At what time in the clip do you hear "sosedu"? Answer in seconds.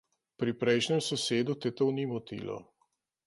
1.07-1.57